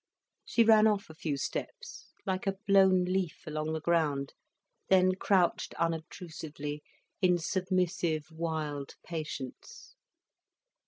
[0.43, 4.33] She ran off a few steps, like a blown leaf along the ground,
[4.89, 6.81] then crouched unobtrusively,
[7.21, 9.93] in submissive, wild patience.